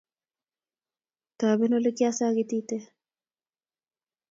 Toben 1.39 1.71
olekiasikitite? 1.79 2.77